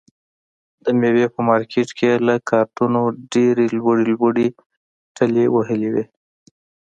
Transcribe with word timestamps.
د 0.85 0.87
مېوې 0.99 1.25
په 1.33 1.39
مارکېټ 1.49 1.89
کې 1.97 2.07
یې 2.11 2.15
له 2.27 2.35
کارتنو 2.49 3.03
ډېرې 3.33 3.65
لوړې 3.77 4.05
لوړې 4.13 4.47
ټلې 5.15 5.45
وهلې 5.55 5.89
وي. 5.93 6.05